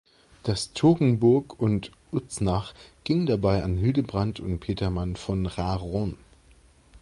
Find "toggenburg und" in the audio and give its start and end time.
0.73-1.91